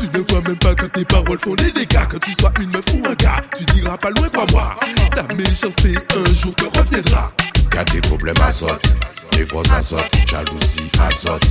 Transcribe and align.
Tu 0.00 0.04
ne 0.16 0.22
vois 0.28 0.40
même 0.42 0.56
pas 0.58 0.74
que 0.76 0.86
tes 0.86 1.04
paroles 1.06 1.38
font 1.40 1.56
des 1.56 1.72
dégâts. 1.72 2.06
Que 2.08 2.18
tu 2.18 2.32
sois 2.38 2.52
une 2.60 2.70
meuf 2.70 2.84
ou 2.94 3.02
un 3.04 3.14
gars, 3.14 3.42
tu 3.56 3.74
n'iras 3.74 3.96
pas 3.96 4.10
loin, 4.10 4.28
crois-moi. 4.28 4.76
Ta 5.12 5.24
méchanceté 5.34 5.92
un 6.14 6.34
jour 6.34 6.54
te 6.54 6.64
reviendra. 6.78 7.32
Y'a 7.74 7.82
tes 7.84 8.00
problèmes 8.02 8.36
azotes, 8.46 8.94
des 9.32 9.44
fois 9.44 9.62
azotes, 9.74 10.08
jalousie 10.30 10.90
azote. 11.02 11.48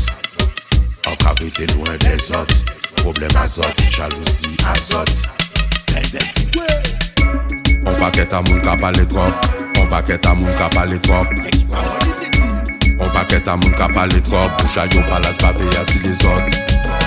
En 1.08 1.16
carité, 1.18 1.68
loin 1.76 1.98
des 1.98 2.32
autres. 2.32 2.56
problèmes 2.96 3.36
azotes, 3.36 3.82
jalousie 3.90 4.56
azote. 4.74 5.24
On 7.86 8.10
qu'être 8.12 8.34
à 8.34 8.42
mon 8.44 8.62
cap 8.62 8.82
à 8.82 8.92
On 9.78 9.84
On 9.84 10.02
qu'être 10.04 10.26
à 10.26 10.36
mon 10.36 10.54
cap 10.54 10.74
à 10.78 10.88
trop. 11.00 11.14
On 13.00 13.26
qu'être 13.28 13.48
à 13.50 13.56
mon 13.58 13.72
cap 13.74 13.96
à 13.98 14.08
l'étrope 14.08 14.62
Boucha 14.62 14.86
Palace, 14.88 15.38
balas 15.38 15.38
pavé 15.40 15.66
si 15.92 16.00
les 16.00 16.14
autres. 16.14 17.07